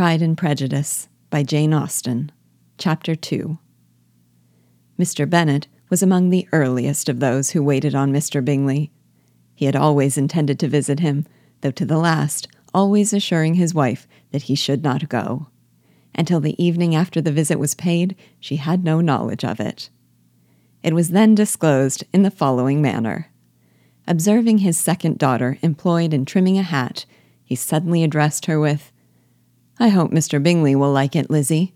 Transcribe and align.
Pride 0.00 0.22
and 0.22 0.38
Prejudice 0.38 1.10
by 1.28 1.42
Jane 1.42 1.74
Austen, 1.74 2.32
Chapter 2.78 3.14
2. 3.14 3.58
Mr. 4.98 5.28
Bennet 5.28 5.66
was 5.90 6.02
among 6.02 6.30
the 6.30 6.48
earliest 6.52 7.10
of 7.10 7.20
those 7.20 7.50
who 7.50 7.62
waited 7.62 7.94
on 7.94 8.10
Mr. 8.10 8.42
Bingley. 8.42 8.92
He 9.54 9.66
had 9.66 9.76
always 9.76 10.16
intended 10.16 10.58
to 10.60 10.68
visit 10.68 11.00
him, 11.00 11.26
though 11.60 11.70
to 11.72 11.84
the 11.84 11.98
last 11.98 12.48
always 12.72 13.12
assuring 13.12 13.56
his 13.56 13.74
wife 13.74 14.08
that 14.30 14.44
he 14.44 14.54
should 14.54 14.82
not 14.82 15.10
go. 15.10 15.48
Until 16.14 16.40
the 16.40 16.56
evening 16.56 16.94
after 16.94 17.20
the 17.20 17.30
visit 17.30 17.58
was 17.58 17.74
paid, 17.74 18.16
she 18.38 18.56
had 18.56 18.82
no 18.82 19.02
knowledge 19.02 19.44
of 19.44 19.60
it. 19.60 19.90
It 20.82 20.94
was 20.94 21.10
then 21.10 21.34
disclosed 21.34 22.04
in 22.10 22.22
the 22.22 22.30
following 22.30 22.80
manner. 22.80 23.30
Observing 24.08 24.58
his 24.60 24.78
second 24.78 25.18
daughter 25.18 25.58
employed 25.60 26.14
in 26.14 26.24
trimming 26.24 26.56
a 26.56 26.62
hat, 26.62 27.04
he 27.44 27.54
suddenly 27.54 28.02
addressed 28.02 28.46
her 28.46 28.58
with, 28.58 28.92
I 29.82 29.88
hope 29.88 30.10
Mr. 30.10 30.42
Bingley 30.42 30.76
will 30.76 30.92
like 30.92 31.16
it, 31.16 31.30
Lizzie. 31.30 31.72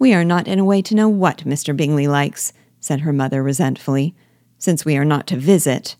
We 0.00 0.12
are 0.14 0.24
not 0.24 0.48
in 0.48 0.58
a 0.58 0.64
way 0.64 0.82
to 0.82 0.96
know 0.96 1.08
what 1.08 1.44
Mr. 1.44 1.74
Bingley 1.74 2.08
likes, 2.08 2.52
said 2.80 3.02
her 3.02 3.12
mother 3.12 3.40
resentfully, 3.40 4.16
since 4.58 4.84
we 4.84 4.96
are 4.96 5.04
not 5.04 5.28
to 5.28 5.36
visit. 5.36 5.94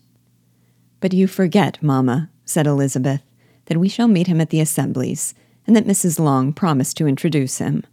But 0.99 1.13
you 1.13 1.25
forget, 1.25 1.81
mamma, 1.81 2.29
said 2.43 2.67
Elizabeth, 2.67 3.21
that 3.67 3.77
we 3.77 3.87
shall 3.87 4.09
meet 4.09 4.27
him 4.27 4.41
at 4.41 4.49
the 4.49 4.59
assemblies, 4.59 5.33
and 5.65 5.73
that 5.73 5.87
Mrs. 5.87 6.19
Long 6.19 6.51
promised 6.51 6.97
to 6.97 7.07
introduce 7.07 7.59
him. 7.59 7.85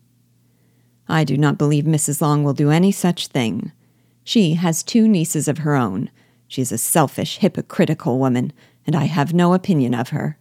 I 1.08 1.22
do 1.22 1.36
not 1.36 1.58
believe 1.58 1.84
Mrs. 1.84 2.20
Long 2.20 2.42
will 2.42 2.54
do 2.54 2.70
any 2.70 2.90
such 2.90 3.28
thing. 3.28 3.70
She 4.24 4.54
has 4.54 4.82
two 4.82 5.06
nieces 5.06 5.46
of 5.46 5.58
her 5.58 5.76
own. 5.76 6.10
She 6.48 6.60
is 6.60 6.72
a 6.72 6.78
selfish, 6.78 7.38
hypocritical 7.38 8.18
woman, 8.18 8.52
and 8.84 8.96
I 8.96 9.04
have 9.04 9.32
no 9.32 9.54
opinion 9.54 9.94
of 9.94 10.08
her. 10.08 10.38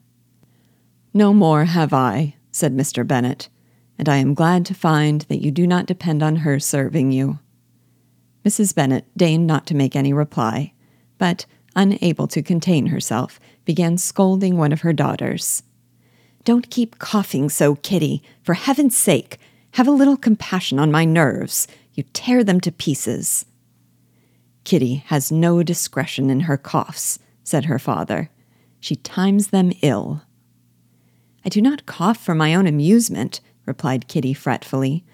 No 1.13 1.31
more 1.31 1.65
have 1.65 1.93
I, 1.93 2.35
said 2.55 2.73
Mr. 2.73 3.05
Bennet, 3.05 3.49
and 3.99 4.07
I 4.07 4.15
am 4.15 4.33
glad 4.33 4.65
to 4.67 4.73
find 4.73 5.21
that 5.23 5.41
you 5.41 5.51
do 5.51 5.67
not 5.67 5.85
depend 5.85 6.23
on 6.23 6.37
her 6.37 6.57
serving 6.57 7.11
you. 7.11 7.39
Mrs. 8.45 8.73
Bennet 8.73 9.05
deigned 9.17 9.45
not 9.45 9.67
to 9.67 9.75
make 9.75 9.93
any 9.93 10.13
reply, 10.13 10.71
but, 11.17 11.45
unable 11.75 12.27
to 12.27 12.41
contain 12.41 12.87
herself, 12.87 13.41
began 13.65 13.97
scolding 13.97 14.55
one 14.55 14.71
of 14.71 14.81
her 14.81 14.93
daughters. 14.93 15.63
Don't 16.45 16.69
keep 16.69 16.97
coughing 16.97 17.49
so, 17.49 17.75
Kitty. 17.75 18.23
For 18.41 18.53
heaven's 18.53 18.95
sake, 18.95 19.37
have 19.71 19.87
a 19.87 19.91
little 19.91 20.15
compassion 20.15 20.79
on 20.79 20.89
my 20.93 21.03
nerves. 21.03 21.67
You 21.93 22.03
tear 22.13 22.41
them 22.41 22.61
to 22.61 22.71
pieces. 22.71 23.45
Kitty 24.63 25.03
has 25.07 25.29
no 25.29 25.61
discretion 25.61 26.29
in 26.29 26.41
her 26.41 26.57
coughs, 26.57 27.19
said 27.43 27.65
her 27.65 27.79
father. 27.79 28.29
She 28.79 28.95
times 28.95 29.47
them 29.47 29.73
ill. 29.81 30.21
I 31.45 31.49
do 31.49 31.61
not 31.61 31.85
cough 31.85 32.17
for 32.17 32.33
my 32.33 32.55
own 32.55 32.65
amusement, 32.65 33.39
replied 33.67 34.07
Kitty 34.07 34.33
fretfully. 34.33 35.05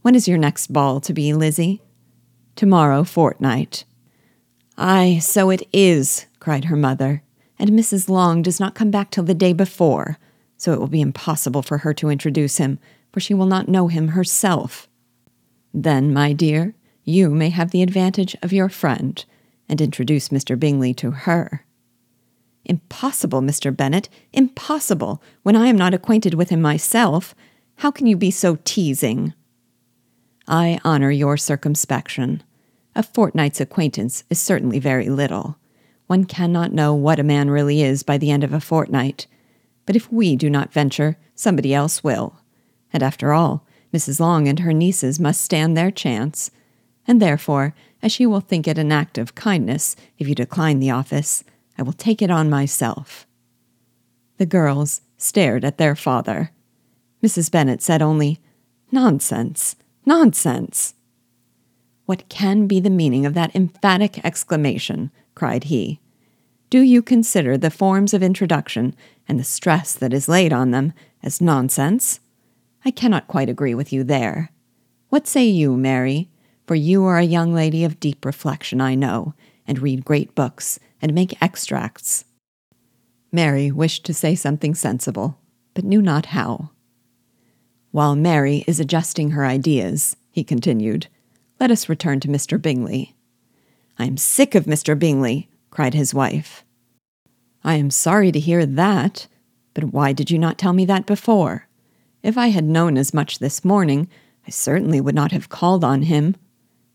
When 0.00 0.14
is 0.14 0.26
your 0.26 0.38
next 0.38 0.72
ball 0.72 1.00
to 1.00 1.12
be, 1.12 1.34
Lizzie? 1.34 1.82
Tomorrow 2.54 3.04
fortnight. 3.04 3.84
Ay, 4.78 5.18
so 5.20 5.50
it 5.50 5.62
is, 5.74 6.26
cried 6.40 6.66
her 6.66 6.76
mother, 6.76 7.22
and 7.58 7.70
Mrs. 7.70 8.08
Long 8.08 8.40
does 8.40 8.58
not 8.58 8.74
come 8.74 8.90
back 8.90 9.10
till 9.10 9.24
the 9.24 9.34
day 9.34 9.52
before, 9.52 10.16
so 10.56 10.72
it 10.72 10.80
will 10.80 10.86
be 10.86 11.02
impossible 11.02 11.62
for 11.62 11.78
her 11.78 11.92
to 11.94 12.08
introduce 12.08 12.56
him, 12.56 12.78
for 13.12 13.20
she 13.20 13.34
will 13.34 13.46
not 13.46 13.68
know 13.68 13.88
him 13.88 14.08
herself. 14.08 14.88
Then, 15.74 16.10
my 16.10 16.32
dear, 16.32 16.74
you 17.04 17.28
may 17.28 17.50
have 17.50 17.70
the 17.70 17.82
advantage 17.82 18.34
of 18.42 18.52
your 18.52 18.70
friend, 18.70 19.22
and 19.68 19.82
introduce 19.82 20.30
Mr. 20.30 20.58
Bingley 20.58 20.94
to 20.94 21.10
her. 21.10 21.65
Impossible, 22.66 23.40
Mr. 23.40 23.74
Bennet, 23.74 24.08
impossible, 24.32 25.22
when 25.44 25.54
I 25.54 25.68
am 25.68 25.76
not 25.76 25.94
acquainted 25.94 26.34
with 26.34 26.50
him 26.50 26.60
myself. 26.60 27.34
How 27.76 27.92
can 27.92 28.06
you 28.06 28.16
be 28.16 28.32
so 28.32 28.58
teasing? 28.64 29.34
I 30.48 30.80
honor 30.84 31.12
your 31.12 31.36
circumspection. 31.36 32.42
A 32.96 33.04
fortnight's 33.04 33.60
acquaintance 33.60 34.24
is 34.30 34.40
certainly 34.40 34.80
very 34.80 35.08
little. 35.08 35.58
One 36.08 36.24
cannot 36.24 36.72
know 36.72 36.92
what 36.92 37.20
a 37.20 37.24
man 37.24 37.50
really 37.50 37.82
is 37.82 38.02
by 38.02 38.18
the 38.18 38.32
end 38.32 38.42
of 38.42 38.52
a 38.52 38.60
fortnight. 38.60 39.28
But 39.86 39.94
if 39.94 40.10
we 40.12 40.34
do 40.34 40.50
not 40.50 40.72
venture, 40.72 41.18
somebody 41.36 41.72
else 41.72 42.02
will. 42.02 42.40
And 42.92 43.02
after 43.02 43.32
all, 43.32 43.64
Mrs. 43.92 44.18
Long 44.18 44.48
and 44.48 44.60
her 44.60 44.72
nieces 44.72 45.20
must 45.20 45.40
stand 45.40 45.76
their 45.76 45.92
chance. 45.92 46.50
And 47.06 47.22
therefore, 47.22 47.74
as 48.02 48.10
she 48.10 48.26
will 48.26 48.40
think 48.40 48.66
it 48.66 48.76
an 48.78 48.90
act 48.90 49.18
of 49.18 49.36
kindness 49.36 49.94
if 50.18 50.28
you 50.28 50.34
decline 50.34 50.80
the 50.80 50.90
office, 50.90 51.44
I 51.78 51.82
will 51.82 51.92
take 51.92 52.22
it 52.22 52.30
on 52.30 52.50
myself. 52.50 53.26
The 54.38 54.46
girls 54.46 55.02
stared 55.16 55.64
at 55.64 55.78
their 55.78 55.94
father. 55.96 56.50
Mrs. 57.22 57.50
Bennet 57.50 57.82
said 57.82 58.02
only, 58.02 58.40
Nonsense, 58.92 59.76
nonsense. 60.04 60.94
What 62.04 62.28
can 62.28 62.66
be 62.66 62.78
the 62.78 62.90
meaning 62.90 63.26
of 63.26 63.34
that 63.34 63.54
emphatic 63.54 64.24
exclamation? 64.24 65.10
cried 65.34 65.64
he. 65.64 66.00
Do 66.70 66.80
you 66.80 67.02
consider 67.02 67.56
the 67.56 67.70
forms 67.70 68.14
of 68.14 68.22
introduction 68.22 68.94
and 69.28 69.38
the 69.38 69.44
stress 69.44 69.92
that 69.94 70.12
is 70.12 70.28
laid 70.28 70.52
on 70.52 70.70
them 70.70 70.92
as 71.22 71.40
nonsense? 71.40 72.20
I 72.84 72.90
cannot 72.90 73.28
quite 73.28 73.48
agree 73.48 73.74
with 73.74 73.92
you 73.92 74.04
there. 74.04 74.50
What 75.08 75.26
say 75.26 75.44
you, 75.44 75.76
Mary? 75.76 76.28
For 76.66 76.74
you 76.74 77.04
are 77.04 77.18
a 77.18 77.24
young 77.24 77.54
lady 77.54 77.84
of 77.84 78.00
deep 78.00 78.24
reflection, 78.24 78.80
I 78.80 78.94
know, 78.94 79.34
and 79.66 79.78
read 79.80 80.04
great 80.04 80.34
books 80.34 80.78
and 81.00 81.14
make 81.14 81.40
extracts. 81.42 82.24
Mary 83.32 83.70
wished 83.70 84.04
to 84.04 84.14
say 84.14 84.34
something 84.34 84.74
sensible, 84.74 85.38
but 85.74 85.84
knew 85.84 86.00
not 86.00 86.26
how. 86.26 86.70
While 87.90 88.16
Mary 88.16 88.64
is 88.66 88.80
adjusting 88.80 89.30
her 89.30 89.44
ideas, 89.44 90.16
he 90.30 90.44
continued, 90.44 91.06
let 91.58 91.70
us 91.70 91.88
return 91.88 92.20
to 92.20 92.28
Mr. 92.28 92.60
Bingley. 92.60 93.14
I 93.98 94.04
am 94.04 94.16
sick 94.16 94.54
of 94.54 94.64
Mr. 94.64 94.98
Bingley, 94.98 95.48
cried 95.70 95.94
his 95.94 96.12
wife. 96.12 96.64
I 97.64 97.74
am 97.74 97.90
sorry 97.90 98.30
to 98.32 98.38
hear 98.38 98.66
that, 98.66 99.26
but 99.74 99.84
why 99.84 100.12
did 100.12 100.30
you 100.30 100.38
not 100.38 100.58
tell 100.58 100.72
me 100.72 100.84
that 100.84 101.06
before? 101.06 101.66
If 102.22 102.36
I 102.36 102.48
had 102.48 102.64
known 102.64 102.96
as 102.96 103.14
much 103.14 103.38
this 103.38 103.64
morning, 103.64 104.08
I 104.46 104.50
certainly 104.50 105.00
would 105.00 105.14
not 105.14 105.32
have 105.32 105.48
called 105.48 105.82
on 105.82 106.02
him. 106.02 106.36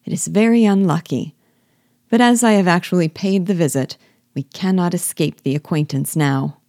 It 0.05 0.13
is 0.13 0.27
very 0.27 0.65
unlucky. 0.65 1.35
But 2.11 2.21
as 2.21 2.43
I 2.43 2.51
have 2.51 2.67
actually 2.67 3.07
paid 3.07 3.47
the 3.47 3.55
visit, 3.55 3.97
we 4.35 4.43
cannot 4.43 4.93
escape 4.93 5.41
the 5.41 5.55
acquaintance 5.55 6.15
now. 6.15 6.59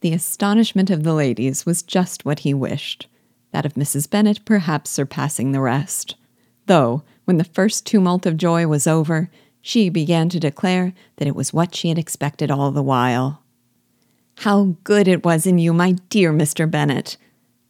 The 0.00 0.14
astonishment 0.14 0.88
of 0.88 1.02
the 1.02 1.12
ladies 1.12 1.66
was 1.66 1.82
just 1.82 2.24
what 2.24 2.38
he 2.40 2.54
wished, 2.54 3.06
that 3.52 3.66
of 3.66 3.74
Mrs. 3.74 4.08
Bennet 4.08 4.46
perhaps 4.46 4.88
surpassing 4.88 5.52
the 5.52 5.60
rest 5.60 6.14
though, 6.68 7.02
when 7.24 7.38
the 7.38 7.44
first 7.44 7.84
tumult 7.84 8.24
of 8.24 8.36
joy 8.36 8.66
was 8.66 8.86
over, 8.86 9.28
she 9.60 9.88
began 9.88 10.28
to 10.28 10.38
declare 10.38 10.92
that 11.16 11.26
it 11.26 11.34
was 11.34 11.52
what 11.52 11.74
she 11.74 11.88
had 11.88 11.98
expected 11.98 12.50
all 12.50 12.70
the 12.70 12.82
while. 12.82 13.42
How 14.36 14.76
good 14.84 15.08
it 15.08 15.24
was 15.24 15.46
in 15.46 15.58
you, 15.58 15.72
my 15.72 15.92
dear 16.10 16.32
Mr. 16.32 16.70
Bennet! 16.70 17.16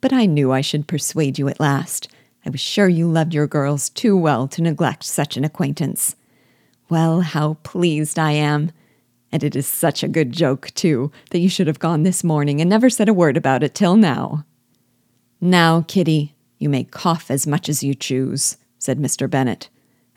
But 0.00 0.12
I 0.12 0.26
knew 0.26 0.52
I 0.52 0.60
should 0.60 0.86
persuade 0.86 1.38
you 1.38 1.48
at 1.48 1.58
last. 1.58 2.08
I 2.44 2.50
was 2.50 2.60
sure 2.60 2.88
you 2.88 3.10
loved 3.10 3.34
your 3.34 3.46
girls 3.46 3.88
too 3.88 4.16
well 4.16 4.46
to 4.48 4.62
neglect 4.62 5.04
such 5.04 5.36
an 5.36 5.44
acquaintance. 5.44 6.14
Well, 6.88 7.20
how 7.20 7.54
pleased 7.62 8.18
I 8.18 8.32
am! 8.32 8.72
And 9.30 9.44
it 9.44 9.54
is 9.54 9.66
such 9.66 10.02
a 10.02 10.08
good 10.08 10.32
joke, 10.32 10.70
too, 10.74 11.12
that 11.30 11.40
you 11.40 11.48
should 11.48 11.66
have 11.66 11.78
gone 11.78 12.02
this 12.02 12.24
morning 12.24 12.60
and 12.60 12.70
never 12.70 12.88
said 12.88 13.08
a 13.08 13.14
word 13.14 13.36
about 13.36 13.62
it 13.62 13.74
till 13.74 13.96
now. 13.96 14.44
Now, 15.40 15.84
Kitty, 15.86 16.34
you 16.58 16.68
may 16.68 16.84
cough 16.84 17.30
as 17.30 17.46
much 17.46 17.68
as 17.68 17.82
you 17.82 17.94
choose 17.94 18.56
said 18.78 18.98
Mr. 18.98 19.28
Bennet, 19.28 19.68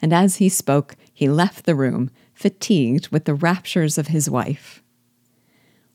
and 0.02 0.14
as 0.14 0.38
he 0.38 0.48
spoke, 0.50 0.96
he 1.14 1.28
left 1.28 1.66
the 1.66 1.76
room, 1.76 2.10
fatigued 2.34 3.10
with 3.10 3.26
the 3.26 3.34
raptures 3.34 3.98
of 3.98 4.08
his 4.08 4.30
wife. 4.30 4.82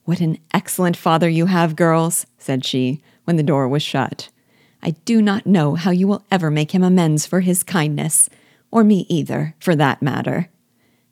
What 0.04 0.20
an 0.20 0.38
excellent 0.52 0.96
father 0.96 1.28
you 1.28 1.46
have, 1.46 1.76
girls, 1.76 2.26
said 2.38 2.64
she, 2.64 3.02
when 3.24 3.36
the 3.36 3.42
door 3.42 3.66
was 3.68 3.82
shut. 3.82 4.28
I 4.82 4.90
do 5.04 5.20
not 5.20 5.46
know 5.46 5.74
how 5.74 5.90
you 5.90 6.06
will 6.06 6.24
ever 6.30 6.50
make 6.50 6.72
him 6.72 6.84
amends 6.84 7.26
for 7.26 7.40
his 7.40 7.62
kindness, 7.62 8.28
or 8.70 8.84
me 8.84 9.06
either, 9.08 9.54
for 9.58 9.74
that 9.74 10.02
matter. 10.02 10.48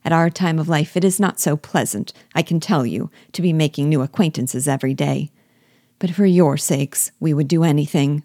At 0.05 0.13
our 0.13 0.31
time 0.31 0.59
of 0.59 0.69
life, 0.69 0.97
it 0.97 1.05
is 1.05 1.19
not 1.19 1.41
so 1.41 1.57
pleasant, 1.57 2.13
I 2.35 2.43
can 2.43 2.61
tell 2.61 2.85
you, 2.85 3.11
to 3.33 3.43
be 3.43 3.53
making 3.53 3.89
new 3.89 4.03
acquaintances 4.03 4.69
every 4.69 4.95
day. 4.95 5.31
But 5.99 6.11
for 6.11 6.27
your 6.27 6.57
sakes, 6.57 7.11
we 7.21 7.33
would 7.33 7.49
do 7.49 7.65
anything. 7.65 8.25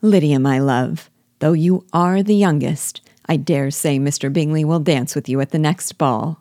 Lydia, 0.00 0.40
my 0.40 0.58
love, 0.58 1.10
Though 1.42 1.54
you 1.54 1.84
are 1.92 2.22
the 2.22 2.36
youngest, 2.36 3.00
I 3.26 3.36
dare 3.36 3.72
say 3.72 3.98
Mr. 3.98 4.32
Bingley 4.32 4.64
will 4.64 4.78
dance 4.78 5.16
with 5.16 5.28
you 5.28 5.40
at 5.40 5.50
the 5.50 5.58
next 5.58 5.98
ball. 5.98 6.40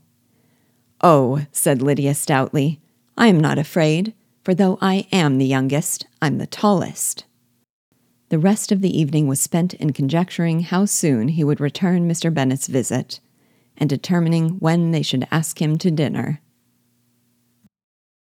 Oh, 1.02 1.48
said 1.52 1.82
Lydia 1.82 2.14
stoutly, 2.14 2.80
I 3.18 3.26
am 3.26 3.40
not 3.40 3.58
afraid, 3.58 4.14
for 4.44 4.54
though 4.54 4.78
I 4.80 5.08
am 5.12 5.40
the 5.40 5.48
youngest, 5.48 6.06
I'm 6.22 6.38
the 6.38 6.46
tallest. 6.46 7.26
The 8.30 8.38
rest 8.38 8.72
of 8.72 8.82
the 8.82 8.96
evening 8.96 9.26
was 9.26 9.40
spent 9.40 9.74
in 9.74 9.92
conjecturing 9.92 10.60
how 10.60 10.86
soon 10.86 11.30
he 11.30 11.44
would 11.44 11.60
return 11.60 12.08
Mr. 12.08 12.32
Bennet's 12.32 12.68
visit, 12.68 13.20
and 13.82 13.90
determining 13.90 14.52
when 14.60 14.92
they 14.92 15.02
should 15.02 15.28
ask 15.32 15.62
him 15.62 15.78
to 15.80 15.90
dinner. 15.92 16.40